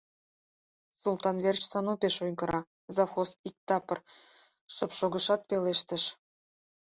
[1.01, 2.61] —Султан верч Сану пеш ойгыра,—
[2.95, 3.99] завхоз иктапыр
[4.75, 6.03] шып шогышат, пелештыш.